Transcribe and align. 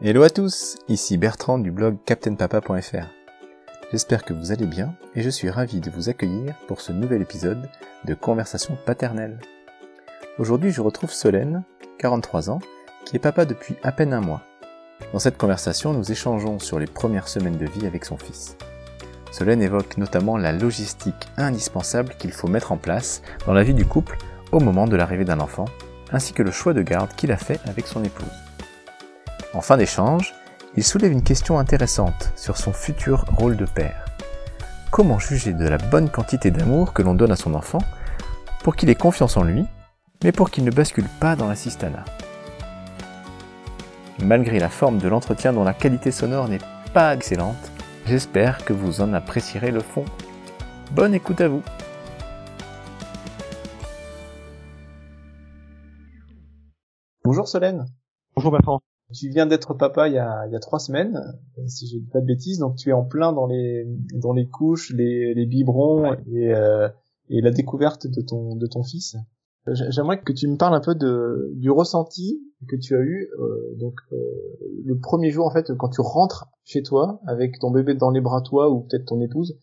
Hello 0.00 0.22
à 0.22 0.30
tous, 0.30 0.76
ici 0.86 1.18
Bertrand 1.18 1.58
du 1.58 1.72
blog 1.72 1.96
captainpapa.fr. 2.06 3.08
J'espère 3.90 4.24
que 4.24 4.32
vous 4.32 4.52
allez 4.52 4.66
bien 4.66 4.94
et 5.16 5.22
je 5.22 5.28
suis 5.28 5.50
ravi 5.50 5.80
de 5.80 5.90
vous 5.90 6.08
accueillir 6.08 6.54
pour 6.68 6.80
ce 6.80 6.92
nouvel 6.92 7.20
épisode 7.20 7.68
de 8.04 8.14
Conversation 8.14 8.78
paternelle. 8.86 9.40
Aujourd'hui 10.38 10.70
je 10.70 10.82
retrouve 10.82 11.10
Solène, 11.10 11.64
43 11.98 12.48
ans, 12.48 12.60
qui 13.04 13.16
est 13.16 13.18
papa 13.18 13.44
depuis 13.44 13.74
à 13.82 13.90
peine 13.90 14.12
un 14.12 14.20
mois. 14.20 14.42
Dans 15.12 15.18
cette 15.18 15.36
conversation, 15.36 15.92
nous 15.92 16.12
échangeons 16.12 16.60
sur 16.60 16.78
les 16.78 16.86
premières 16.86 17.26
semaines 17.26 17.58
de 17.58 17.66
vie 17.66 17.84
avec 17.88 18.04
son 18.04 18.18
fils. 18.18 18.56
Solène 19.32 19.62
évoque 19.62 19.96
notamment 19.96 20.36
la 20.36 20.52
logistique 20.52 21.26
indispensable 21.36 22.14
qu'il 22.20 22.30
faut 22.30 22.46
mettre 22.46 22.70
en 22.70 22.76
place 22.76 23.20
dans 23.46 23.52
la 23.52 23.64
vie 23.64 23.74
du 23.74 23.84
couple 23.84 24.16
au 24.52 24.60
moment 24.60 24.86
de 24.86 24.94
l'arrivée 24.94 25.24
d'un 25.24 25.40
enfant, 25.40 25.64
ainsi 26.12 26.34
que 26.34 26.44
le 26.44 26.52
choix 26.52 26.72
de 26.72 26.82
garde 26.82 27.12
qu'il 27.16 27.32
a 27.32 27.36
fait 27.36 27.58
avec 27.66 27.88
son 27.88 28.04
épouse. 28.04 28.47
En 29.54 29.62
fin 29.62 29.78
d'échange, 29.78 30.34
il 30.76 30.84
soulève 30.84 31.10
une 31.10 31.22
question 31.22 31.58
intéressante 31.58 32.32
sur 32.36 32.58
son 32.58 32.74
futur 32.74 33.24
rôle 33.38 33.56
de 33.56 33.64
père. 33.64 34.04
Comment 34.90 35.18
juger 35.18 35.54
de 35.54 35.66
la 35.66 35.78
bonne 35.78 36.10
quantité 36.10 36.50
d'amour 36.50 36.92
que 36.92 37.00
l'on 37.00 37.14
donne 37.14 37.32
à 37.32 37.36
son 37.36 37.54
enfant 37.54 37.78
pour 38.62 38.76
qu'il 38.76 38.90
ait 38.90 38.94
confiance 38.94 39.38
en 39.38 39.42
lui, 39.42 39.64
mais 40.22 40.32
pour 40.32 40.50
qu'il 40.50 40.64
ne 40.64 40.70
bascule 40.70 41.08
pas 41.18 41.34
dans 41.34 41.48
l'assistanat? 41.48 42.04
Malgré 44.22 44.58
la 44.58 44.68
forme 44.68 44.98
de 44.98 45.08
l'entretien 45.08 45.54
dont 45.54 45.64
la 45.64 45.72
qualité 45.72 46.10
sonore 46.10 46.48
n'est 46.48 46.60
pas 46.92 47.14
excellente, 47.14 47.72
j'espère 48.04 48.64
que 48.66 48.74
vous 48.74 49.00
en 49.00 49.14
apprécierez 49.14 49.70
le 49.70 49.80
fond. 49.80 50.04
Bonne 50.90 51.14
écoute 51.14 51.40
à 51.40 51.48
vous 51.48 51.62
Bonjour 57.24 57.48
Solène. 57.48 57.86
Bonjour 58.34 58.52
Bertrand. 58.52 58.80
Tu 59.14 59.30
viens 59.30 59.46
d'être 59.46 59.72
papa 59.72 60.08
il 60.08 60.14
y, 60.14 60.18
a, 60.18 60.46
il 60.46 60.52
y 60.52 60.56
a 60.56 60.60
trois 60.60 60.78
semaines, 60.78 61.18
si 61.66 61.86
je 61.86 61.96
dis 61.96 62.10
pas 62.12 62.20
de 62.20 62.26
bêtises, 62.26 62.58
donc 62.58 62.76
tu 62.76 62.90
es 62.90 62.92
en 62.92 63.04
plein 63.04 63.32
dans 63.32 63.46
les 63.46 63.86
dans 64.14 64.34
les 64.34 64.46
couches, 64.46 64.92
les, 64.94 65.32
les 65.32 65.46
biberons 65.46 66.12
et, 66.30 66.54
euh, 66.54 66.88
et 67.30 67.40
la 67.40 67.50
découverte 67.50 68.06
de 68.06 68.20
ton 68.20 68.54
de 68.56 68.66
ton 68.66 68.82
fils. 68.82 69.16
J'aimerais 69.66 70.20
que 70.20 70.32
tu 70.32 70.46
me 70.46 70.56
parles 70.56 70.74
un 70.74 70.80
peu 70.80 70.94
de 70.94 71.52
du 71.54 71.70
ressenti 71.70 72.42
que 72.68 72.76
tu 72.76 72.96
as 72.96 73.00
eu 73.00 73.30
euh, 73.38 73.76
donc 73.78 73.94
euh, 74.12 74.16
le 74.84 74.98
premier 74.98 75.30
jour 75.30 75.46
en 75.46 75.50
fait 75.50 75.74
quand 75.76 75.88
tu 75.88 76.00
rentres 76.02 76.48
chez 76.64 76.82
toi 76.82 77.20
avec 77.26 77.58
ton 77.58 77.70
bébé 77.70 77.94
dans 77.94 78.10
les 78.10 78.20
bras 78.20 78.42
toi 78.42 78.70
ou 78.70 78.80
peut-être 78.80 79.06
ton 79.06 79.20
épouse. 79.22 79.58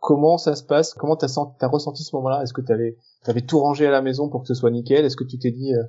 Comment 0.00 0.38
ça 0.38 0.54
se 0.54 0.62
passe? 0.62 0.94
Comment 0.94 1.16
t'as 1.16 1.26
as 1.60 1.66
ressenti 1.66 2.04
ce 2.04 2.14
moment-là? 2.16 2.42
Est-ce 2.42 2.52
que 2.52 2.60
t'avais 2.60 2.96
avais 3.26 3.40
tout 3.40 3.58
rangé 3.58 3.86
à 3.86 3.90
la 3.90 4.00
maison 4.00 4.28
pour 4.28 4.42
que 4.42 4.48
ce 4.48 4.54
soit 4.54 4.70
nickel? 4.70 5.04
Est-ce 5.04 5.16
que 5.16 5.24
tu 5.24 5.38
t'es 5.38 5.50
dit 5.50 5.74
euh, 5.74 5.82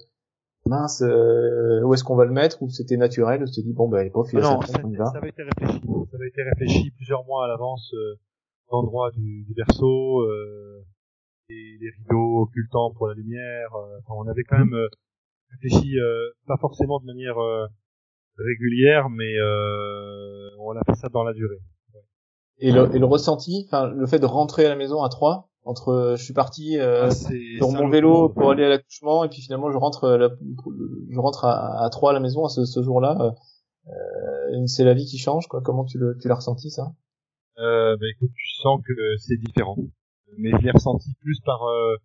mince, 0.66 1.02
euh, 1.02 1.82
où 1.84 1.94
est-ce 1.94 2.04
qu'on 2.04 2.16
va 2.16 2.26
le 2.26 2.32
mettre 2.32 2.62
Ou 2.62 2.70
c'était 2.70 2.98
naturel 2.98 3.44
Tu 3.46 3.62
t'es 3.62 3.62
dit 3.62 3.74
bon 3.74 3.88
bah 3.90 4.04
il 4.04 4.08
est 4.08 4.10
pas 4.12 4.20
Non, 4.34 4.62
ça, 4.62 4.68
ça, 4.68 5.18
avait 5.18 5.30
été 5.30 5.44
réfléchi. 5.44 5.82
Ça 6.12 6.18
avait 6.18 6.28
été 6.28 6.44
réfléchi 6.44 6.92
plusieurs 6.92 7.26
mois 7.26 7.46
à 7.46 7.48
l'avance. 7.48 7.92
Euh, 7.94 8.20
l'endroit 8.72 9.12
du, 9.12 9.44
du 9.46 9.54
berceau, 9.54 10.22
euh, 10.22 10.86
les, 11.50 11.78
les, 11.80 11.90
rideaux 11.98 12.44
occultants 12.44 12.92
pour 12.92 13.08
la 13.08 13.14
lumière. 13.14 13.74
Euh, 13.76 14.00
enfin, 14.00 14.14
on 14.18 14.28
avait 14.28 14.44
quand 14.44 14.58
même 14.58 14.74
euh, 14.74 14.88
réfléchi, 15.52 15.98
pas 16.46 16.58
forcément 16.58 17.00
de 17.00 17.06
manière 17.06 17.38
régulière, 18.38 19.10
mais 19.10 19.34
on 20.60 20.76
a 20.76 20.84
fait 20.86 20.96
ça 20.96 21.10
dans 21.10 21.24
la 21.24 21.34
durée. 21.34 21.60
Et 22.60 22.72
le, 22.72 22.94
et 22.94 23.00
le 23.00 23.06
ressenti, 23.06 23.66
enfin 23.68 23.88
le 23.88 24.06
fait 24.06 24.20
de 24.20 24.26
rentrer 24.26 24.66
à 24.66 24.70
la 24.70 24.76
maison 24.76 25.02
à 25.02 25.10
trois, 25.10 25.50
entre 25.70 25.90
euh, 25.90 26.16
je 26.16 26.24
suis 26.24 26.34
parti 26.34 26.78
euh, 26.78 27.06
ah, 27.06 27.12
sur 27.12 27.70
mon 27.72 27.90
vélo 27.90 28.30
pour 28.30 28.50
aller 28.52 28.64
à 28.66 28.70
l'accouchement 28.70 29.24
et 29.24 29.30
puis 29.30 29.42
finalement 29.42 29.72
je 29.72 29.78
rentre 29.78 30.04
euh, 30.06 30.30
je 31.10 31.20
rentre 31.20 31.46
à, 31.46 31.84
à 31.86 31.90
3 31.90 32.10
à 32.10 32.14
la 32.14 32.20
maison 32.20 32.44
à 32.46 32.50
ce, 32.50 32.66
ce 32.66 32.82
jour-là 32.82 33.36
euh, 33.88 34.66
c'est 34.66 34.84
la 34.84 34.94
vie 34.94 35.06
qui 35.06 35.18
change 35.18 35.48
quoi. 35.48 35.62
Comment 35.62 35.86
tu 35.86 35.98
le 36.00 36.18
tu 36.20 36.28
l'as 36.28 36.36
ressenti 36.36 36.70
ça? 36.72 36.92
Euh, 37.60 37.96
bah 37.98 38.06
écoute 38.10 38.32
tu 38.36 38.48
sens 38.62 38.82
que 38.86 38.94
c'est 39.18 39.38
différent. 39.38 39.78
Mais 40.38 40.52
je 40.52 40.64
l'ai 40.64 40.72
ressenti 40.72 41.10
plus 41.22 41.40
par 41.46 41.64
euh, 41.64 41.96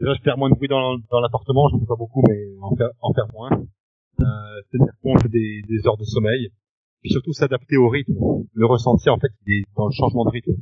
déjà 0.00 0.14
je 0.14 0.22
perds 0.22 0.38
moins 0.38 0.50
de 0.50 0.54
bruit 0.54 0.68
dans, 0.68 0.96
dans 1.10 1.20
l'appartement 1.20 1.68
je 1.68 1.76
ne 1.76 1.80
fais 1.80 1.86
pas 1.86 1.96
beaucoup 1.96 2.22
mais 2.28 2.40
en 2.62 2.74
faire 2.74 2.90
en 3.00 3.12
faire 3.12 3.26
moins. 3.34 3.50
Euh, 3.52 4.24
c'est-à-dire 4.70 4.92
qu'on 5.02 5.18
fait 5.18 5.28
des, 5.28 5.62
des 5.68 5.86
heures 5.86 5.96
de 5.98 6.04
sommeil. 6.04 6.50
Et 7.02 7.08
surtout 7.08 7.32
s'adapter 7.32 7.78
au 7.78 7.88
rythme. 7.88 8.14
Le 8.52 8.66
ressentir 8.66 9.14
en 9.14 9.18
fait 9.18 9.32
dans 9.76 9.86
le 9.86 9.92
changement 9.92 10.24
de 10.26 10.30
rythme 10.30 10.52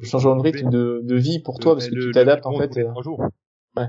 le 0.00 0.06
changement 0.06 0.36
de 0.36 0.42
rythme 0.42 0.70
de, 0.70 1.00
de 1.04 1.16
vie 1.16 1.40
pour 1.40 1.58
toi 1.58 1.74
parce 1.74 1.88
que 1.88 1.94
tu 1.94 2.12
t'adaptes 2.12 2.46
en 2.46 2.56
fait. 2.58 2.68
Tous 2.68 2.78
les 2.78 2.84
trois 2.84 3.02
jours. 3.02 3.24
Ouais. 3.76 3.88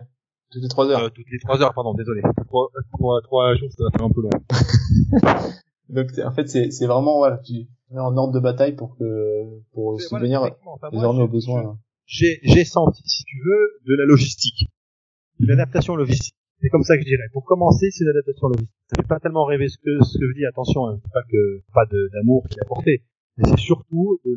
Toutes 0.51 0.61
les 0.61 0.69
trois 0.69 0.87
heures. 0.87 1.03
Euh, 1.03 1.09
toutes 1.09 1.29
les 1.31 1.39
trois 1.39 1.61
heures, 1.61 1.73
pardon, 1.73 1.93
désolé. 1.93 2.21
Trois, 2.47 2.69
trois, 2.93 3.21
trois 3.23 3.55
jours, 3.55 3.69
ça 3.71 3.83
va 3.83 3.89
faire 3.91 4.05
un 4.05 4.11
peu 4.11 4.21
long. 4.21 4.29
Donc 5.89 6.07
en 6.23 6.31
fait 6.31 6.47
c'est 6.47 6.71
c'est 6.71 6.87
vraiment 6.87 7.17
voilà, 7.17 7.37
tu 7.39 7.67
mets 7.91 7.99
en 7.99 8.15
ordre 8.15 8.33
de 8.33 8.39
bataille 8.39 8.75
pour 8.75 8.97
que 8.97 9.61
pour 9.73 9.99
subvenir 9.99 10.41
enfin, 10.65 10.89
désormais 10.91 11.23
aux 11.23 11.27
besoins. 11.27 11.77
J'ai 12.05 12.39
j'ai 12.43 12.65
senti, 12.65 13.01
si 13.05 13.23
tu 13.23 13.37
veux, 13.43 13.79
de 13.87 13.95
la 13.95 14.05
logistique, 14.05 14.69
de 15.39 15.47
l'adaptation 15.47 15.95
logistique. 15.95 16.35
C'est 16.61 16.69
comme 16.69 16.83
ça 16.83 16.95
que 16.95 17.03
je 17.03 17.07
dirais. 17.07 17.27
Pour 17.33 17.43
commencer, 17.43 17.91
c'est 17.91 18.05
l'adaptation 18.05 18.47
logistique. 18.47 18.75
Ça 18.87 19.01
fait 19.01 19.07
pas 19.07 19.19
tellement 19.19 19.45
rêver 19.45 19.67
ce 19.67 19.77
que 19.77 20.03
ce 20.03 20.17
que 20.17 20.27
je 20.29 20.33
dis. 20.33 20.45
Attention, 20.45 20.87
hein, 20.87 20.99
pas 21.13 21.23
que 21.29 21.61
pas 21.73 21.85
d'amour 22.13 22.47
qui 22.49 22.57
est 22.57 22.61
apporté, 22.61 23.03
mais 23.37 23.49
c'est 23.49 23.59
surtout 23.59 24.19
de 24.25 24.35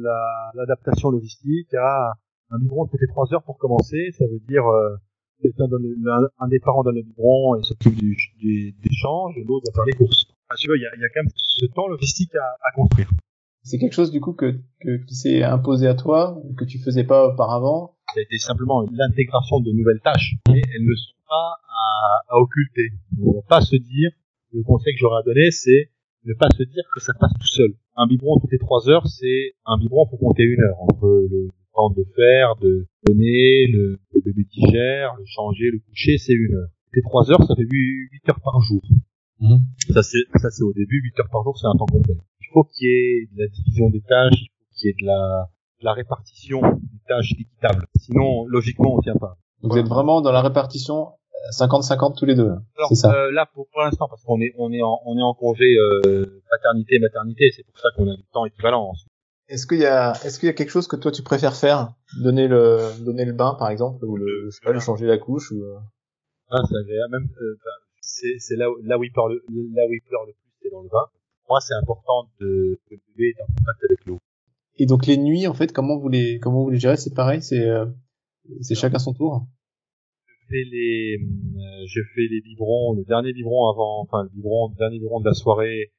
l'adaptation 0.55 1.11
logistique 1.11 1.73
à 1.75 2.13
un 2.51 2.59
biberon 2.59 2.87
toutes 2.87 3.01
les 3.01 3.09
trois 3.09 3.33
heures 3.35 3.43
pour 3.43 3.59
commencer. 3.59 4.11
Ça 4.19 4.25
veut 4.27 4.41
dire 4.49 4.67
euh, 4.67 4.97
un 5.45 6.49
des 6.49 6.61
parents 6.61 6.83
donne 6.83 6.95
le 6.97 7.03
biberon 7.03 7.57
et 7.57 7.63
s'occupe 7.63 7.95
du, 7.95 8.17
du, 8.39 8.73
d'échange, 8.83 9.35
l'autre 9.47 9.67
va 9.71 9.75
faire 9.75 9.85
les 9.85 9.93
courses. 9.93 10.27
tu 10.59 10.67
vois, 10.69 10.77
il 10.77 10.83
y 10.83 10.87
a, 10.87 10.97
y 10.97 11.05
a, 11.05 11.09
quand 11.15 11.23
même 11.23 11.33
ce 11.35 11.67
temps 11.67 11.89
logistique 11.89 12.35
à, 12.35 12.57
à 12.63 12.73
construire. 12.75 13.11
C'est 13.63 13.79
quelque 13.79 13.95
chose 13.95 14.13
du 14.13 14.21
coup 14.21 14.33
que, 14.33 14.61
que 14.81 15.05
qui 15.05 15.15
s'est 15.15 15.43
imposé 15.43 15.89
à 15.89 15.95
toi, 15.95 16.41
que 16.57 16.65
tu 16.65 16.79
faisais 16.79 17.05
pas 17.05 17.29
auparavant? 17.29 17.97
Ça 18.15 18.21
a 18.21 18.23
été 18.23 18.39
simplement 18.39 18.87
l'intégration 18.93 19.61
de 19.61 19.73
nouvelles 19.73 20.01
tâches, 20.03 20.37
mais 20.49 20.63
elles 20.75 20.87
ne 20.87 20.95
sont 20.95 21.17
pas 21.29 21.59
à, 21.69 22.23
à 22.29 22.39
occulter. 22.39 22.91
On 23.21 23.31
ne 23.31 23.35
va 23.35 23.43
pas 23.49 23.61
se 23.61 23.75
dire, 23.75 24.11
le 24.53 24.63
conseil 24.63 24.95
que 24.95 25.01
j'aurais 25.01 25.19
à 25.19 25.23
donner, 25.25 25.51
c'est 25.51 25.91
ne 26.27 26.35
pas 26.35 26.49
se 26.57 26.63
dire 26.63 26.85
que 26.93 27.01
ça 27.01 27.13
passe 27.19 27.33
tout 27.39 27.47
seul. 27.47 27.75
Un 27.97 28.07
biberon 28.07 28.39
toutes 28.41 28.53
les 28.53 28.59
trois 28.59 28.89
heures, 28.91 29.07
c'est 29.07 29.55
un 29.65 29.79
biberon 29.79 30.07
faut 30.07 30.17
compter 30.17 30.43
une 30.43 30.61
heure 30.61 30.81
entre 30.81 31.27
le 31.31 31.49
temps 31.75 31.91
de 31.91 32.05
faire, 32.15 32.57
de 32.57 32.87
donner, 33.07 33.67
le, 33.69 33.99
le 34.13 34.21
bébé 34.21 34.45
digère, 34.45 35.15
le 35.19 35.25
changer, 35.27 35.71
le 35.71 35.79
coucher, 35.79 36.19
c'est 36.19 36.33
une 36.35 36.55
heure. 36.55 36.69
Toutes 36.87 36.97
les 36.97 37.03
trois 37.03 37.31
heures, 37.31 37.43
ça 37.45 37.55
fait 37.55 37.67
huit 37.71 38.29
heures 38.29 38.41
par 38.41 38.61
jour. 38.61 38.83
Mmh. 39.41 39.57
Ça 39.93 40.03
c'est 40.03 40.25
ça 40.37 40.51
c'est 40.51 40.63
au 40.63 40.73
début, 40.73 41.01
huit 41.03 41.19
heures 41.21 41.29
par 41.31 41.43
jour, 41.45 41.59
c'est 41.59 41.67
un 41.67 41.77
temps 41.77 41.87
complet. 41.87 42.17
Il 42.41 42.49
faut 42.53 42.65
qu'il 42.65 42.89
y 42.89 42.91
ait 42.91 43.29
de 43.33 43.43
la 43.43 43.49
division 43.49 43.91
des 43.91 44.01
tâches, 44.01 44.41
il 44.41 44.49
faut 44.49 44.75
qu'il 44.75 44.87
y 44.89 44.91
ait 44.91 44.97
de 45.01 45.07
la, 45.07 45.51
de 45.81 45.85
la 45.85 45.93
répartition 45.93 46.61
des 46.61 47.01
tâches 47.07 47.33
équitables. 47.33 47.87
Sinon, 47.97 48.47
logiquement, 48.47 48.97
on 48.97 49.01
tient 49.01 49.17
pas. 49.17 49.37
Vous 49.63 49.77
êtes 49.77 49.89
vraiment 49.89 50.23
dans 50.23 50.33
la 50.33 50.43
répartition 50.43 51.09
50-50 51.51 52.19
tous 52.19 52.27
les 52.27 52.35
deux. 52.35 52.53
C'est 52.89 52.95
ça. 52.95 53.13
Euh, 53.13 53.31
là, 53.33 53.47
pour, 53.53 53.67
pour 53.69 53.83
l'instant, 53.83 54.07
parce 54.09 54.23
qu'on 54.23 54.41
est, 54.41 54.53
on 54.59 54.73
est 54.73 54.83
en, 54.83 55.01
on 55.05 55.19
est 55.19 55.23
en 55.23 55.35
congé 55.35 55.65
euh, 55.65 56.43
paternité, 56.51 56.99
maternité, 56.99 57.53
c'est 57.55 57.65
pour 57.65 57.79
ça 57.79 57.89
qu'on 57.97 58.11
a 58.11 58.17
du 58.17 58.25
temps 58.33 58.45
équivalent. 58.47 58.93
Est-ce 59.49 59.67
qu'il 59.67 59.79
y 59.79 59.87
a, 59.87 60.13
est-ce 60.25 60.41
qu'il 60.41 60.49
y 60.49 60.51
a 60.51 60.53
quelque 60.53 60.71
chose 60.71 60.89
que 60.89 60.97
toi 60.97 61.13
tu 61.13 61.23
préfères 61.23 61.55
faire, 61.55 61.93
donner 62.21 62.49
le, 62.49 62.79
donner 63.05 63.25
le 63.25 63.33
bain 63.33 63.55
par 63.59 63.71
exemple, 63.71 64.05
ou 64.05 64.17
le, 64.17 64.47
je 64.47 64.57
sais 64.57 64.65
pas, 64.65 64.73
le 64.73 64.81
changer 64.81 65.07
la 65.07 65.19
couche 65.19 65.53
ou. 65.53 65.63
Euh? 65.63 65.79
Ah, 66.51 66.59
c'est 66.69 66.77
agréable. 66.77 67.13
Même, 67.13 67.29
euh, 67.41 67.57
c'est, 68.01 68.39
c'est 68.39 68.57
là, 68.57 68.71
où, 68.71 68.77
là 68.83 68.99
où 68.99 69.05
il 69.05 69.13
pleure 69.13 69.29
le, 69.29 69.37
là 69.75 69.83
où 69.89 69.93
il 69.93 70.01
pleure 70.09 70.25
le 70.27 70.33
plus, 70.33 70.51
c'est 70.63 70.71
dans 70.71 70.83
le 70.83 70.89
bain. 70.89 71.07
Moi, 71.49 71.61
c'est 71.61 71.75
important 71.75 72.29
de, 72.41 72.81
que 72.89 72.95
le 72.95 73.01
bébé 73.15 73.35
est 73.37 73.43
en 73.43 73.47
contact 73.47 73.85
avec 73.85 74.05
l'eau. 74.07 74.19
Et 74.79 74.87
donc 74.87 75.07
les 75.07 75.17
nuits, 75.17 75.47
en 75.47 75.55
fait, 75.55 75.73
comment 75.73 75.97
vous 75.97 76.09
les, 76.09 76.41
comment 76.41 76.63
vous 76.65 76.71
les 76.71 76.79
gérez? 76.79 76.97
C'est 76.97 77.15
pareil, 77.15 77.41
c'est, 77.41 77.69
euh, 77.69 77.87
c'est 78.63 78.75
chacun 78.75 78.99
son 78.99 79.13
tour 79.13 79.47
fais 80.49 80.65
les, 80.71 81.19
euh, 81.19 81.85
je 81.87 82.01
fais 82.15 82.27
les 82.29 82.41
biberons, 82.41 82.95
le 82.95 83.05
dernier 83.05 83.33
biberon 83.33 83.69
avant, 83.71 84.03
enfin 84.03 84.25
le 84.25 84.31
biberon, 84.31 84.69
le 84.71 84.77
dernier 84.77 84.99
biberon 84.99 85.21
de 85.21 85.27
la 85.27 85.35
soirée 85.35 85.93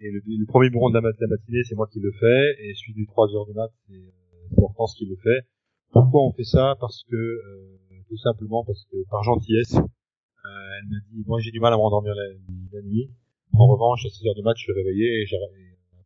et 0.00 0.10
le, 0.10 0.20
le 0.24 0.46
premier 0.46 0.70
biberon 0.70 0.90
de 0.90 0.94
la, 0.94 1.00
matinée, 1.00 1.62
c'est 1.64 1.74
moi 1.74 1.88
qui 1.90 2.00
le 2.00 2.12
fais 2.12 2.56
et 2.62 2.74
celui 2.74 2.94
du 2.94 3.06
3 3.06 3.34
heures 3.34 3.46
du 3.46 3.52
mat, 3.52 3.70
c'est 3.86 3.94
euh, 3.94 4.62
Hortense 4.62 4.94
qui 4.94 5.06
le 5.06 5.16
fait. 5.16 5.46
Pourquoi 5.90 6.22
on 6.22 6.32
fait 6.32 6.44
ça? 6.44 6.76
Parce 6.80 7.04
que 7.10 7.16
euh, 7.16 7.78
tout 8.08 8.16
simplement 8.18 8.64
parce 8.64 8.84
que 8.90 8.96
par 9.10 9.22
gentillesse, 9.22 9.74
euh, 9.74 10.78
elle 10.78 10.88
m'a 10.88 11.00
dit, 11.10 11.24
moi 11.26 11.40
j'ai 11.40 11.50
du 11.50 11.60
mal 11.60 11.72
à 11.72 11.76
m'endormir 11.76 12.14
la, 12.14 12.82
nuit. 12.82 13.10
En 13.54 13.66
revanche, 13.66 14.04
à 14.06 14.08
6 14.08 14.26
heures 14.28 14.34
du 14.34 14.42
mat, 14.42 14.54
je 14.56 14.62
suis 14.62 14.72
réveillé 14.72 15.22
et, 15.22 15.26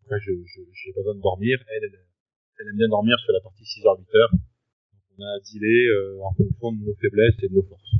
après 0.04 0.18
je 0.20 0.32
j'ai 0.44 0.92
pas 0.92 1.00
besoin 1.00 1.14
de 1.14 1.20
dormir. 1.20 1.58
Elle, 1.68 1.84
elle, 1.84 2.00
elle 2.60 2.68
aime 2.68 2.76
bien 2.76 2.88
dormir 2.88 3.18
sur 3.18 3.32
la 3.32 3.40
partie 3.40 3.64
6 3.64 3.86
heures 3.86 3.98
8 3.98 4.06
heures 4.14 4.32
on 5.22 5.26
a 5.26 5.40
dealé 5.40 5.86
euh, 5.86 6.18
en 6.24 6.34
fonction 6.34 6.72
de 6.72 6.84
nos 6.84 6.94
faiblesses 7.00 7.34
et 7.42 7.48
de 7.48 7.54
nos 7.54 7.62
forces. 7.62 7.94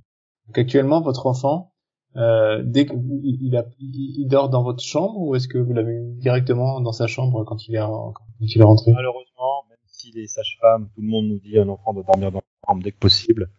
Donc 0.46 0.58
actuellement, 0.58 1.00
votre 1.00 1.26
enfant, 1.26 1.72
euh, 2.16 2.62
dès 2.64 2.84
que 2.84 2.94
il, 3.22 3.56
a, 3.56 3.64
il, 3.78 4.26
dort 4.28 4.50
dans 4.50 4.62
votre 4.62 4.82
chambre 4.82 5.19
ou 5.19 5.34
est-ce 5.34 5.48
que 5.48 5.58
vous 5.58 5.72
l'avez 5.72 5.98
mis 5.98 6.19
directement 6.19 6.80
dans 6.80 6.92
sa 6.92 7.06
chambre 7.06 7.44
quand 7.44 7.66
il 7.69 7.74
est 7.74 7.80
quand 7.80 8.14
il 8.40 8.60
est 8.60 8.64
rentré? 8.64 8.92
Malheureusement, 8.92 9.64
même 9.70 9.78
si 9.86 10.12
les 10.12 10.26
sages-femmes, 10.26 10.90
tout 10.94 11.00
le 11.00 11.08
monde 11.08 11.26
nous 11.28 11.38
dit 11.38 11.58
un 11.58 11.69
enfant 11.69 11.94
doit 11.94 12.02
dormir 12.02 12.30
dans 12.32 12.40
la 12.40 12.69
chambre 12.69 12.82
dès 12.82 12.92
que 12.92 12.98
possible, 12.98 13.50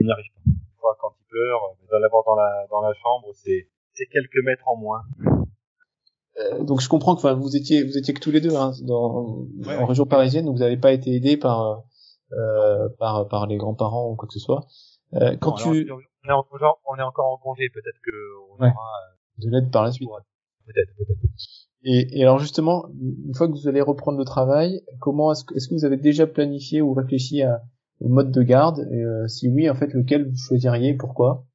il 0.00 0.06
n'y 0.06 0.12
arrive 0.12 0.26
pas. 0.34 0.50
Fois 0.80 0.96
quand 1.00 1.12
il 1.20 1.26
pleure, 1.28 1.60
l'avoir 2.00 2.22
dans 2.24 2.36
la 2.36 2.66
dans 2.70 2.80
la 2.82 2.94
chambre, 2.94 3.32
c'est 3.34 3.68
c'est 3.94 4.06
quelques 4.06 4.44
mètres 4.44 4.68
en 4.68 4.76
moins. 4.76 5.02
euh, 6.38 6.62
donc 6.62 6.80
je 6.80 6.88
comprends 6.88 7.16
que 7.16 7.20
enfin, 7.20 7.34
vous 7.34 7.56
étiez 7.56 7.82
vous 7.82 7.98
étiez 7.98 8.14
que 8.14 8.20
tous 8.20 8.30
les 8.30 8.40
deux 8.40 8.54
hein, 8.54 8.70
dans, 8.82 9.44
en 9.66 9.86
région 9.86 10.06
parisienne, 10.06 10.44
donc 10.44 10.54
vous 10.54 10.62
n'avez 10.62 10.76
pas 10.76 10.92
été 10.92 11.16
aidé 11.16 11.36
par 11.36 11.82
euh, 12.32 12.88
par 12.98 13.28
par 13.28 13.46
les 13.46 13.56
grands-parents 13.56 14.10
ou 14.10 14.16
quoi 14.16 14.26
que 14.28 14.34
ce 14.34 14.40
soit. 14.40 14.66
Euh, 15.14 15.36
quand 15.40 15.52
tu 15.52 15.68
on 15.68 15.74
est, 15.74 16.32
encore, 16.32 16.80
on 16.86 16.96
est 16.96 17.02
encore 17.02 17.32
en 17.32 17.38
congé, 17.38 17.70
peut-être 17.70 17.98
que 18.04 18.12
on 18.50 18.56
aura 18.56 18.68
euh, 18.68 19.44
de 19.46 19.50
l'aide 19.50 19.70
par 19.70 19.84
la 19.84 19.92
suite. 19.92 20.08
Peut-être, 20.66 20.94
peut-être. 20.96 21.20
Et, 21.82 22.18
et, 22.18 22.22
alors 22.22 22.38
justement, 22.38 22.88
une 23.00 23.34
fois 23.34 23.46
que 23.46 23.52
vous 23.52 23.68
allez 23.68 23.80
reprendre 23.80 24.18
le 24.18 24.24
travail, 24.24 24.82
comment 25.00 25.32
est-ce 25.32 25.44
que, 25.44 25.54
est-ce 25.54 25.68
que 25.68 25.74
vous 25.74 25.84
avez 25.84 25.96
déjà 25.96 26.26
planifié 26.26 26.82
ou 26.82 26.92
réfléchi 26.92 27.42
à, 27.42 27.62
au 28.00 28.08
mode 28.08 28.30
de 28.32 28.42
garde? 28.42 28.80
Et, 28.90 29.02
euh, 29.02 29.26
Si 29.28 29.48
oui, 29.48 29.70
en 29.70 29.74
fait, 29.74 29.94
lequel 29.94 30.28
vous 30.28 30.36
choisiriez? 30.36 30.94
Pourquoi? 30.94 31.46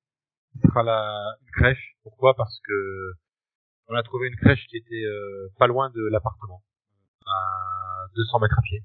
Ce 0.55 0.67
sera 0.67 0.81
la 0.83 1.35
une 1.41 1.51
crèche. 1.51 1.97
Pourquoi? 2.03 2.33
Parce 2.35 2.59
que 2.65 3.13
on 3.89 3.95
a 3.95 4.03
trouvé 4.03 4.27
une 4.29 4.35
crèche 4.37 4.65
qui 4.69 4.77
était 4.77 5.05
euh, 5.05 5.51
pas 5.59 5.67
loin 5.67 5.89
de 5.89 6.01
l'appartement, 6.09 6.63
à 7.27 8.07
200 8.15 8.39
mètres 8.39 8.57
à 8.57 8.61
pied. 8.61 8.83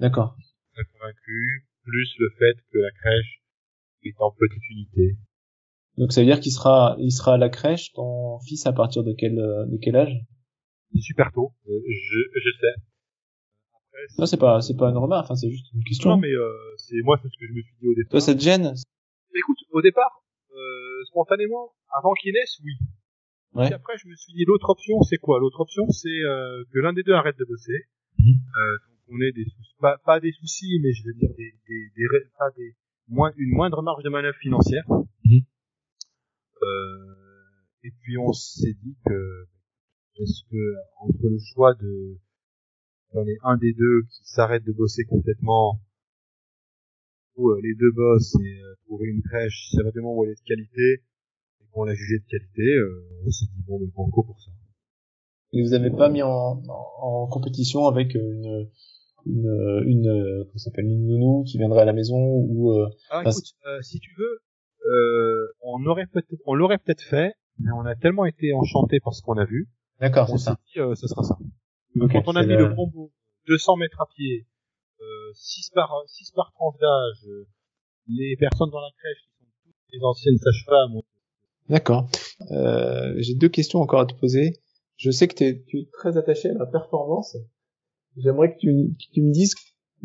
D'accord. 0.00 0.36
Très 0.74 0.84
convaincu, 0.92 1.66
plus 1.84 2.14
le 2.18 2.30
fait 2.38 2.56
que 2.72 2.78
la 2.78 2.90
crèche 2.90 3.42
est 4.02 4.14
en 4.18 4.30
petite 4.32 4.68
unité. 4.70 5.16
Donc 5.96 6.12
ça 6.12 6.20
veut 6.20 6.26
dire 6.26 6.40
qu'il 6.40 6.52
sera, 6.52 6.96
il 6.98 7.12
sera 7.12 7.34
à 7.34 7.38
la 7.38 7.48
crèche, 7.48 7.92
ton 7.92 8.40
fils 8.40 8.66
à 8.66 8.72
partir 8.72 9.04
de 9.04 9.14
quel, 9.16 9.36
de 9.36 9.78
quel 9.80 9.94
âge? 9.96 10.18
Super 11.00 11.32
tôt, 11.32 11.52
euh, 11.68 11.72
je, 11.88 12.18
je 12.34 12.50
sais. 12.60 12.74
Après, 13.74 14.02
non, 14.18 14.26
c'est 14.26 14.36
pas, 14.36 14.60
c'est 14.60 14.76
pas 14.76 14.92
normal. 14.92 15.20
Enfin, 15.24 15.34
c'est 15.34 15.50
juste 15.50 15.72
une 15.74 15.82
question. 15.82 16.10
Non, 16.10 16.16
mais 16.18 16.30
euh, 16.30 16.50
c'est 16.76 17.00
moi, 17.02 17.18
c'est 17.20 17.28
ce 17.28 17.38
que 17.38 17.46
je 17.46 17.52
me 17.52 17.62
suis 17.62 17.74
dit 17.80 17.88
au 17.88 17.94
départ. 17.94 18.10
Toi, 18.10 18.20
ça 18.20 18.34
te 18.34 18.40
gêne? 18.40 18.74
Écoute, 19.34 19.58
au 19.70 19.82
départ, 19.82 20.22
euh, 20.52 21.04
spontanément, 21.06 21.72
avant 21.98 22.12
qu'il 22.14 22.32
naisse, 22.32 22.60
oui. 22.62 22.72
Ouais. 23.54 23.66
Puis 23.66 23.74
après, 23.74 23.98
je 23.98 24.08
me 24.08 24.14
suis 24.14 24.32
dit, 24.34 24.44
l'autre 24.44 24.70
option, 24.70 25.02
c'est 25.02 25.18
quoi? 25.18 25.40
L'autre 25.40 25.60
option, 25.60 25.88
c'est 25.90 26.08
euh, 26.08 26.64
que 26.72 26.78
l'un 26.78 26.92
des 26.92 27.02
deux 27.02 27.14
arrête 27.14 27.38
de 27.38 27.44
bosser. 27.44 27.86
Mmh. 28.18 28.30
Euh, 28.30 28.78
donc, 29.06 29.16
on 29.16 29.20
ait 29.20 29.32
des 29.32 29.44
soucis, 29.44 29.74
pas, 29.80 29.98
pas 30.04 30.20
des 30.20 30.32
soucis, 30.32 30.78
mais 30.82 30.92
je 30.92 31.04
veux 31.04 31.14
dire 31.14 31.30
des, 31.36 31.54
des, 31.68 31.90
des, 31.96 32.06
pas 32.38 32.50
des 32.56 32.74
moins, 33.08 33.32
une 33.36 33.54
moindre 33.54 33.82
marge 33.82 34.02
de 34.02 34.10
manœuvre 34.10 34.38
financière. 34.38 34.84
Mmh. 35.24 35.38
Euh, 36.62 37.14
et 37.82 37.90
puis 38.00 38.16
on 38.18 38.32
s'est 38.32 38.74
dit 38.82 38.96
que 39.04 39.46
est-ce 40.16 40.42
que 40.50 40.74
entre 41.00 41.28
le 41.28 41.38
choix 41.38 41.74
de 41.74 42.18
d'en 43.12 43.26
est 43.26 43.38
un 43.42 43.56
des 43.56 43.72
deux 43.74 44.02
qui 44.02 44.24
s'arrête 44.24 44.64
de 44.64 44.72
bosser 44.72 45.04
complètement 45.04 45.80
ou 47.36 47.50
euh, 47.50 47.60
les 47.62 47.74
deux 47.74 47.92
bossent 47.92 48.36
et 48.36 48.62
euh, 48.62 48.74
trouver 48.86 49.08
une 49.08 49.22
crèche 49.22 49.70
sérieusement 49.70 50.16
où 50.16 50.24
elle 50.24 50.30
est 50.30 50.40
de 50.40 50.46
qualité 50.46 51.02
et 51.60 51.64
qu'on 51.72 51.84
l'a 51.84 51.94
jugé 51.94 52.18
de 52.18 52.24
qualité, 52.26 52.62
euh, 52.62 53.22
on 53.26 53.30
s'est 53.30 53.46
dit 53.46 53.62
bon 53.66 53.78
mais 53.80 53.90
banco 53.94 54.22
pour 54.22 54.40
ça. 54.40 54.50
Et 55.52 55.62
vous 55.62 55.74
avez 55.74 55.90
pas 55.90 56.08
mis 56.08 56.22
en, 56.22 56.28
en, 56.28 56.86
en 56.98 57.26
compétition 57.28 57.86
avec 57.86 58.14
une 58.14 58.68
une 59.26 59.82
une 59.86 60.44
comment 60.44 60.58
s'appelle 60.58 60.86
une 60.86 61.06
nounou 61.06 61.44
qui 61.44 61.58
viendrait 61.58 61.82
à 61.82 61.84
la 61.84 61.92
maison 61.92 62.18
ou 62.18 62.72
euh, 62.72 62.88
ah, 63.10 63.22
écoute, 63.22 63.44
euh, 63.66 63.80
si 63.82 63.98
tu 64.00 64.10
veux 64.18 64.40
euh, 64.90 65.46
on 65.62 65.84
aurait 65.86 66.06
peut-être 66.06 66.28
on 66.46 66.54
l'aurait 66.54 66.78
peut-être 66.78 67.02
fait 67.02 67.34
mais 67.58 67.70
on 67.72 67.86
a 67.86 67.94
tellement 67.94 68.26
été 68.26 68.52
enchanté 68.52 69.00
par 69.00 69.14
ce 69.14 69.22
qu'on 69.22 69.38
a 69.38 69.44
vu 69.44 69.68
D'accord, 70.00 70.28
c'est 70.28 70.38
ça. 70.38 70.58
Dit, 70.74 70.80
euh, 70.80 70.94
ce 70.94 71.06
sera 71.06 71.22
ça. 71.22 71.38
Okay, 72.00 72.22
Quand 72.24 72.32
on 72.32 72.36
a 72.36 72.44
mis 72.44 72.56
le... 72.56 72.74
combo 72.74 73.12
200 73.46 73.76
mètres 73.76 74.00
à 74.00 74.06
pied, 74.14 74.46
euh, 75.00 75.32
6 75.34 75.70
par 75.74 75.90
6 76.06 76.32
par 76.32 76.52
tranche 76.52 76.76
d'âge, 76.80 77.28
euh, 77.28 77.46
les 78.08 78.36
personnes 78.36 78.70
dans 78.70 78.80
la 78.80 78.90
crèche 78.98 79.22
qui 79.22 79.36
sont 79.38 79.50
toutes 79.64 79.92
les 79.92 80.02
anciennes 80.02 80.38
sages-femmes. 80.38 81.00
D'accord. 81.68 82.08
Euh, 82.50 83.14
J'ai 83.18 83.34
deux 83.34 83.48
questions 83.48 83.80
encore 83.80 84.00
à 84.00 84.06
te 84.06 84.14
poser. 84.14 84.54
Je 84.96 85.10
sais 85.10 85.28
que 85.28 85.42
es, 85.44 85.64
tu 85.66 85.78
es 85.78 85.88
très 85.92 86.16
attaché 86.16 86.50
à 86.50 86.54
la 86.54 86.66
performance. 86.66 87.36
J'aimerais 88.16 88.54
que 88.54 88.58
tu, 88.58 88.94
que 88.96 89.12
tu 89.12 89.22
me 89.22 89.32
dises 89.32 89.54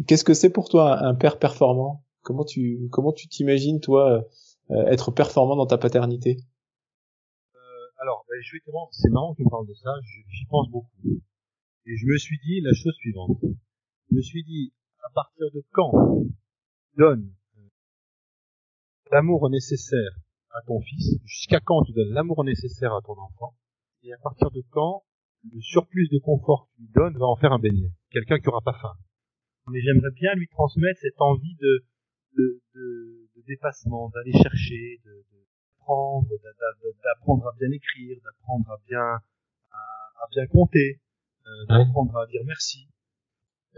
qu'est-ce 0.07 0.23
que 0.23 0.33
c'est 0.33 0.49
pour 0.49 0.69
toi 0.69 1.03
un 1.03 1.15
père 1.15 1.39
performant? 1.39 2.03
Comment 2.21 2.43
tu 2.43 2.89
comment 2.91 3.13
tu 3.13 3.27
t'imagines 3.27 3.79
toi 3.79 4.23
euh, 4.71 4.85
être 4.87 5.11
performant 5.11 5.55
dans 5.55 5.67
ta 5.67 5.77
paternité? 5.77 6.37
Alors, 8.01 8.25
ben, 8.29 8.39
justement, 8.41 8.87
c'est 8.91 9.09
marrant 9.09 9.35
qu'il 9.35 9.45
me 9.45 9.49
parle 9.49 9.67
de 9.67 9.73
ça, 9.73 9.91
j'y 10.29 10.45
pense 10.45 10.69
beaucoup. 10.69 11.21
Et 11.85 11.97
je 11.97 12.05
me 12.05 12.17
suis 12.17 12.39
dit 12.45 12.61
la 12.61 12.73
chose 12.73 12.93
suivante. 12.95 13.37
Je 14.09 14.15
me 14.15 14.21
suis 14.21 14.43
dit, 14.43 14.73
à 15.03 15.09
partir 15.13 15.47
de 15.53 15.63
quand 15.71 15.91
tu 16.23 16.97
donnes 16.97 17.33
l'amour 19.11 19.49
nécessaire 19.49 20.17
à 20.51 20.61
ton 20.65 20.79
fils, 20.79 21.19
jusqu'à 21.25 21.59
quand 21.59 21.83
tu 21.83 21.91
donnes 21.91 22.13
l'amour 22.13 22.43
nécessaire 22.43 22.93
à 22.93 23.01
ton 23.01 23.17
enfant, 23.17 23.53
et 24.03 24.13
à 24.13 24.17
partir 24.17 24.49
de 24.51 24.63
quand 24.69 25.03
le 25.51 25.59
surplus 25.61 26.07
de 26.09 26.19
confort 26.19 26.67
que 26.67 26.75
tu 26.75 26.81
lui 26.83 26.91
donnes 26.93 27.17
va 27.17 27.25
en 27.25 27.35
faire 27.35 27.51
un 27.51 27.59
beignet. 27.59 27.91
Quelqu'un 28.11 28.39
qui 28.39 28.47
aura 28.49 28.61
pas 28.61 28.73
faim. 28.73 28.93
Mais 29.71 29.81
j'aimerais 29.81 30.11
bien 30.11 30.33
lui 30.35 30.47
transmettre 30.47 30.99
cette 31.01 31.19
envie 31.19 31.55
de, 31.61 31.85
de, 32.37 32.61
de, 32.75 33.29
de 33.35 33.41
dépassement, 33.47 34.09
d'aller 34.09 34.31
chercher, 34.33 34.99
de, 35.05 35.11
de 35.11 35.39
d'apprendre 37.03 37.47
à 37.47 37.53
bien 37.57 37.71
écrire, 37.71 38.17
d'apprendre 38.23 38.69
à 38.69 38.77
bien 38.87 39.01
à, 39.01 39.77
à 40.23 40.27
bien 40.31 40.45
compter, 40.47 41.01
euh, 41.45 41.65
d'apprendre 41.67 42.15
à 42.17 42.27
dire 42.27 42.41
merci. 42.45 42.87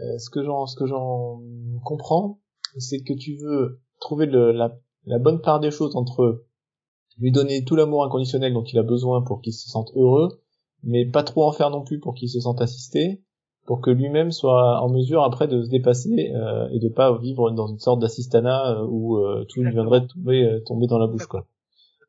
Euh, 0.00 0.18
ce 0.18 0.28
que 0.30 0.42
j'en 0.42 0.66
ce 0.66 0.76
que 0.76 0.86
j'en 0.86 1.40
comprends, 1.84 2.40
c'est 2.78 3.02
que 3.02 3.14
tu 3.14 3.36
veux 3.36 3.80
trouver 4.00 4.26
le, 4.26 4.52
la, 4.52 4.76
la 5.04 5.18
bonne 5.18 5.40
part 5.40 5.60
des 5.60 5.70
choses 5.70 5.96
entre 5.96 6.44
lui 7.18 7.32
donner 7.32 7.64
tout 7.64 7.76
l'amour 7.76 8.04
inconditionnel 8.04 8.52
dont 8.52 8.64
il 8.64 8.78
a 8.78 8.82
besoin 8.82 9.22
pour 9.22 9.40
qu'il 9.40 9.52
se 9.52 9.68
sente 9.68 9.90
heureux, 9.94 10.42
mais 10.82 11.06
pas 11.06 11.22
trop 11.22 11.44
en 11.44 11.52
faire 11.52 11.70
non 11.70 11.84
plus 11.84 11.98
pour 11.98 12.14
qu'il 12.14 12.28
se 12.28 12.40
sente 12.40 12.60
assisté, 12.60 13.22
pour 13.66 13.80
que 13.80 13.90
lui-même 13.90 14.32
soit 14.32 14.80
en 14.80 14.88
mesure 14.88 15.22
après 15.22 15.46
de 15.48 15.62
se 15.62 15.70
dépasser 15.70 16.32
euh, 16.34 16.68
et 16.72 16.78
de 16.80 16.88
pas 16.88 17.16
vivre 17.18 17.50
dans 17.52 17.68
une 17.68 17.78
sorte 17.78 18.00
d'assistanat 18.00 18.78
euh, 18.78 18.86
où 18.88 19.18
euh, 19.18 19.44
tout 19.48 19.62
lui 19.62 19.70
viendrait 19.70 20.06
tomber, 20.06 20.44
euh, 20.44 20.60
tomber 20.66 20.86
dans 20.86 20.98
la 20.98 21.06
bouche 21.06 21.26
quoi. 21.26 21.46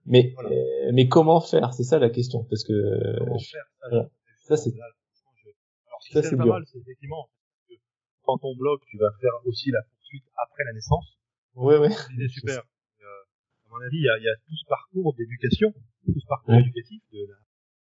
Mais 0.05 0.33
voilà. 0.35 0.49
euh, 0.49 0.91
mais 0.93 1.07
comment 1.07 1.39
faire? 1.39 1.73
C'est 1.73 1.83
ça 1.83 1.99
la 1.99 2.09
question 2.09 2.43
parce 2.49 2.63
que 2.63 2.73
comment 3.19 3.39
faire, 3.39 3.65
ça, 3.81 3.87
voilà. 3.89 4.09
ça 4.41 4.57
c'est 4.57 4.73
alors 4.73 5.99
qui 6.01 6.13
ça, 6.13 6.23
c'est 6.23 6.35
pas 6.35 6.45
mal, 6.45 6.63
c'est 6.65 6.79
effectivement 6.79 7.29
que 7.69 7.75
quand 8.23 8.37
ton 8.39 8.55
blog, 8.55 8.79
tu 8.89 8.97
vas 8.97 9.11
faire 9.21 9.31
aussi 9.45 9.69
la 9.71 9.79
poursuite 9.83 10.25
après 10.35 10.63
la 10.65 10.73
naissance. 10.73 11.17
Ouais 11.55 11.77
ouais. 11.77 11.89
C'est 11.89 12.27
super. 12.29 12.57
Euh, 12.57 13.05
à 13.05 13.69
mon 13.69 13.81
avis, 13.85 13.97
il 13.97 14.03
y 14.05 14.09
a, 14.09 14.17
y 14.17 14.27
a 14.27 14.35
tout 14.47 14.55
ce 14.55 14.65
parcours 14.67 15.13
d'éducation, 15.15 15.71
tout 16.05 16.19
ce 16.19 16.25
parcours 16.27 16.55
ouais. 16.55 16.61
éducatif 16.61 17.01
de 17.13 17.19
la 17.19 17.35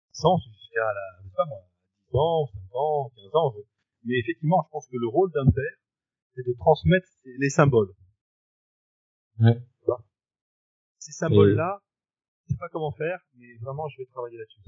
naissance 0.08 0.42
jusqu'à 0.54 0.80
la, 0.86 1.06
je 1.22 1.28
sais 1.28 1.34
pas 1.36 1.44
moi, 1.46 1.58
10 1.58 1.75
ans, 2.14 2.46
5 2.46 2.74
ans, 2.74 3.10
15 3.16 3.34
ans. 3.34 3.54
Mais 4.04 4.18
effectivement, 4.18 4.62
je 4.66 4.70
pense 4.70 4.86
que 4.86 4.96
le 4.96 5.08
rôle 5.08 5.30
d'un 5.32 5.50
père, 5.50 5.76
c'est 6.34 6.46
de 6.46 6.54
transmettre 6.58 7.08
les 7.24 7.50
symboles. 7.50 7.92
Ouais. 9.40 9.58
Ces 10.98 11.12
symboles-là, 11.12 11.80
je 12.46 12.54
sais 12.54 12.58
pas 12.58 12.68
comment 12.70 12.90
faire, 12.90 13.20
mais 13.36 13.46
vraiment, 13.62 13.88
je 13.88 13.98
vais 13.98 14.06
travailler 14.06 14.38
là-dessus. 14.38 14.60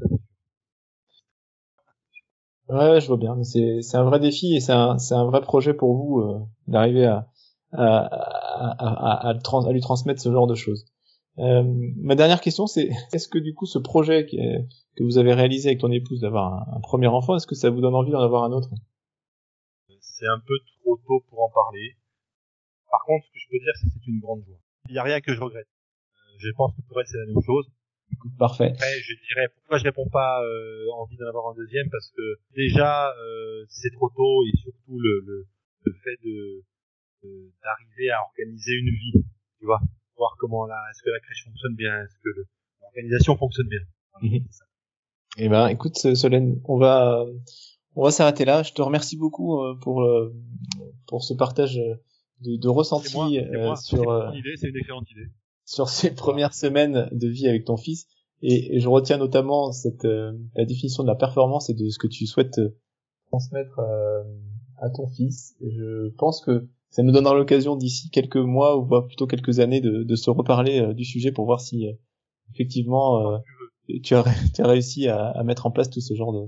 Ouais, 2.68 3.00
je 3.00 3.06
vois 3.06 3.16
bien, 3.16 3.34
mais 3.34 3.44
c'est 3.44 3.80
c'est 3.80 3.96
un 3.96 4.04
vrai 4.04 4.20
défi 4.20 4.54
et 4.54 4.60
c'est 4.60 4.72
un 4.72 4.98
c'est 4.98 5.14
un 5.14 5.24
vrai 5.24 5.40
projet 5.40 5.72
pour 5.72 5.96
vous 5.96 6.20
euh, 6.20 6.38
d'arriver 6.66 7.06
à 7.06 7.26
à, 7.72 7.96
à, 7.96 9.26
à, 9.26 9.28
à, 9.28 9.34
trans, 9.34 9.66
à 9.66 9.72
lui 9.72 9.80
transmettre 9.80 10.20
ce 10.20 10.30
genre 10.30 10.46
de 10.46 10.54
choses. 10.54 10.84
Euh, 11.38 11.62
ma 11.96 12.14
dernière 12.14 12.40
question, 12.40 12.66
c'est 12.66 12.88
est-ce 13.12 13.28
que 13.28 13.38
du 13.38 13.54
coup 13.54 13.66
ce 13.66 13.78
projet 13.78 14.26
qui 14.26 14.38
est, 14.38 14.66
que 14.96 15.04
vous 15.04 15.18
avez 15.18 15.34
réalisé 15.34 15.68
avec 15.68 15.80
ton 15.80 15.92
épouse 15.92 16.20
d'avoir 16.20 16.52
un, 16.52 16.76
un, 16.76 16.80
premier 16.80 17.06
enfant, 17.06 17.36
est-ce 17.36 17.46
que 17.46 17.54
ça 17.54 17.70
vous 17.70 17.80
donne 17.80 17.94
envie 17.94 18.10
d'en 18.10 18.22
avoir 18.22 18.44
un 18.44 18.52
autre? 18.52 18.70
C'est 20.00 20.26
un 20.26 20.40
peu 20.40 20.58
trop 20.80 20.96
tôt 21.06 21.24
pour 21.28 21.42
en 21.42 21.50
parler. 21.50 21.96
Par 22.90 23.04
contre, 23.04 23.24
ce 23.26 23.30
que 23.30 23.38
je 23.38 23.48
peux 23.50 23.58
dire, 23.58 23.72
c'est 23.76 23.86
que 23.86 23.92
c'est 23.94 24.10
une 24.10 24.20
grande 24.20 24.42
joie. 24.44 24.58
Il 24.88 24.92
n'y 24.92 24.98
a 24.98 25.02
rien 25.02 25.20
que 25.20 25.32
je 25.32 25.40
regrette 25.40 25.68
je 26.38 26.50
pense 26.56 26.74
que 26.74 26.82
pour 26.88 27.00
elle 27.00 27.06
c'est 27.06 27.18
la 27.18 27.26
même 27.26 27.42
chose. 27.44 27.66
Parfait. 28.38 28.72
Après, 28.72 29.00
je 29.00 29.14
dirais 29.28 29.48
pourquoi 29.54 29.78
je 29.78 29.84
réponds 29.84 30.08
pas 30.08 30.42
euh, 30.42 30.86
envie 30.96 31.16
d'en 31.16 31.28
avoir 31.28 31.48
un 31.48 31.54
deuxième? 31.54 31.88
Parce 31.90 32.10
que 32.10 32.38
déjà 32.54 33.10
euh, 33.10 33.64
c'est 33.68 33.90
trop 33.90 34.10
tôt 34.10 34.44
et 34.46 34.56
surtout 34.56 34.98
le, 34.98 35.22
le, 35.26 35.46
le 35.84 35.92
fait 35.92 36.16
de 36.24 36.64
d'arriver 37.62 38.10
à 38.10 38.22
organiser 38.22 38.74
une 38.74 38.90
vie, 38.90 39.24
tu 39.58 39.66
vois, 39.66 39.80
voir 40.18 40.36
comment 40.38 40.66
la 40.66 40.76
est-ce 40.90 41.02
que 41.02 41.10
la 41.10 41.20
crèche 41.20 41.44
fonctionne 41.44 41.74
bien, 41.74 42.02
est-ce 42.02 42.18
que 42.22 42.46
l'organisation 42.82 43.36
fonctionne 43.36 43.68
bien. 43.68 43.80
Mmh. 44.20 44.38
Eh 45.38 45.48
ben, 45.48 45.68
écoute, 45.68 45.96
Solène, 45.96 46.60
on 46.64 46.76
va 46.76 47.24
on 47.94 48.04
va 48.04 48.10
s'arrêter 48.10 48.44
là. 48.44 48.62
Je 48.62 48.72
te 48.72 48.82
remercie 48.82 49.16
beaucoup 49.16 49.62
euh, 49.62 49.74
pour 49.80 50.06
pour 51.06 51.24
ce 51.24 51.34
partage 51.34 51.76
de, 51.76 52.56
de 52.56 52.68
ressenti 52.68 53.14
moi, 53.14 53.76
sur. 53.76 54.32
C'est 54.56 54.68
une 54.68 54.76
excellente 54.76 55.10
idée 55.10 55.30
sur 55.68 55.90
ces 55.90 56.14
premières 56.14 56.54
semaines 56.54 57.08
de 57.12 57.28
vie 57.28 57.46
avec 57.46 57.66
ton 57.66 57.76
fils. 57.76 58.06
Et, 58.40 58.76
et 58.76 58.80
je 58.80 58.88
retiens 58.88 59.18
notamment 59.18 59.70
cette 59.72 60.06
euh, 60.06 60.32
la 60.54 60.64
définition 60.64 61.02
de 61.02 61.08
la 61.08 61.14
performance 61.14 61.68
et 61.68 61.74
de 61.74 61.88
ce 61.90 61.98
que 61.98 62.06
tu 62.06 62.26
souhaites 62.26 62.58
euh, 62.58 62.74
transmettre 63.26 63.78
euh, 63.78 64.22
à 64.78 64.88
ton 64.88 65.06
fils. 65.08 65.56
Je 65.60 66.08
pense 66.16 66.40
que 66.40 66.66
ça 66.90 67.02
nous 67.02 67.12
donnera 67.12 67.34
l'occasion 67.34 67.76
d'ici 67.76 68.10
quelques 68.10 68.36
mois 68.36 68.76
ou 68.76 69.02
plutôt 69.06 69.26
quelques 69.26 69.60
années 69.60 69.80
de, 69.80 70.02
de 70.02 70.16
se 70.16 70.30
reparler 70.30 70.80
euh, 70.80 70.94
du 70.94 71.04
sujet 71.04 71.32
pour 71.32 71.44
voir 71.44 71.60
si 71.60 71.86
effectivement 72.54 73.40
tu 74.02 74.14
as, 74.14 74.24
tu 74.54 74.62
as 74.62 74.66
réussi 74.66 75.08
à, 75.08 75.28
à, 75.28 75.42
mettre 75.44 75.66
en 75.66 75.70
place 75.70 75.90
tout 75.90 76.00
ce 76.00 76.14
genre 76.14 76.32
de, 76.32 76.46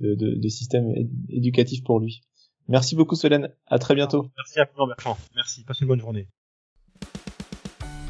de, 0.00 0.14
de, 0.14 0.34
de 0.40 0.48
système 0.48 0.92
éducatif 1.28 1.82
pour 1.84 2.00
lui. 2.00 2.22
Merci 2.68 2.96
beaucoup 2.96 3.14
Solène, 3.14 3.50
à 3.66 3.78
très 3.78 3.94
bientôt. 3.94 4.26
Merci 4.36 4.60
à 4.60 4.68
vous, 4.74 4.86
Bertrand. 4.86 5.16
Merci, 5.34 5.64
passe 5.64 5.80
une 5.80 5.88
bonne 5.88 6.00
journée. 6.00 6.28